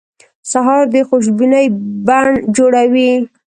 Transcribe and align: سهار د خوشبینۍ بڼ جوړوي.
سهار 0.51 0.83
د 0.93 0.95
خوشبینۍ 1.07 1.65
بڼ 2.07 2.25
جوړوي. 2.55 3.11